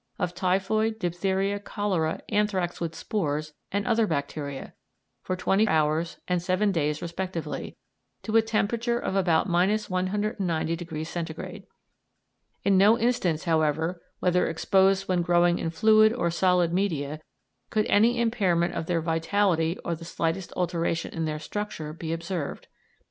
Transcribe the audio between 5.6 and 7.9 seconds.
hours and seven days respectively,